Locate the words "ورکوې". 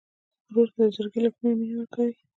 1.77-2.13